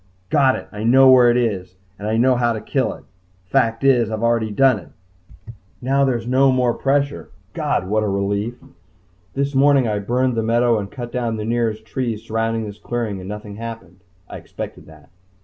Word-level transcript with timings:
Got 0.31 0.55
it! 0.55 0.67
I 0.71 0.83
know 0.83 1.11
where 1.11 1.29
it 1.29 1.37
is! 1.37 1.75
And 1.99 2.07
I 2.07 2.17
know 2.17 2.35
how 2.35 2.53
to 2.53 2.59
kill 2.59 2.91
it. 2.95 3.03
Fact 3.45 3.83
is, 3.83 4.09
I've 4.09 4.23
already 4.23 4.49
done 4.49 4.79
it! 4.79 5.53
Now 5.79 6.05
there's 6.05 6.25
no 6.25 6.51
more 6.51 6.73
pressure. 6.73 7.29
God 7.53 7.87
what 7.87 8.01
a 8.01 8.07
relief! 8.07 8.55
This 9.35 9.53
morning 9.53 9.87
I 9.87 9.99
burned 9.99 10.33
the 10.33 10.41
meadow 10.41 10.79
and 10.79 10.89
cut 10.89 11.11
down 11.11 11.37
the 11.37 11.45
nearest 11.45 11.85
trees 11.85 12.23
surrounding 12.23 12.65
this 12.65 12.79
clearing 12.79 13.19
and 13.19 13.29
nothing 13.29 13.57
happened. 13.57 13.99
I 14.27 14.37
expected 14.37 14.87
that. 14.87 15.11